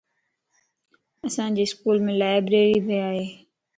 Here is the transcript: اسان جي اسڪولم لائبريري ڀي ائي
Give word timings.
اسان 1.27 1.49
جي 1.59 1.63
اسڪولم 1.67 2.07
لائبريري 2.21 2.77
ڀي 2.87 2.97
ائي 3.11 3.25